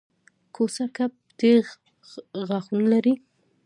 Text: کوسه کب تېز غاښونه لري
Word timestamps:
کوسه 0.55 0.85
کب 0.95 1.11
تېز 1.39 1.65
غاښونه 2.47 2.85
لري 2.93 3.13